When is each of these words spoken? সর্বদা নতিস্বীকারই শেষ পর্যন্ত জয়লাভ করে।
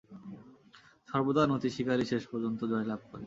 সর্বদা 1.09 1.43
নতিস্বীকারই 1.45 2.05
শেষ 2.11 2.23
পর্যন্ত 2.31 2.59
জয়লাভ 2.71 3.01
করে। 3.01 3.19